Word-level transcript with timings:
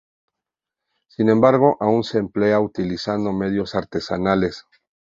Sin 1.09 1.29
embargo 1.29 1.77
aún 1.79 2.03
se 2.03 2.17
emplea 2.17 2.59
utilizando 2.59 3.31
medios 3.33 3.75
artesanales. 3.75 4.65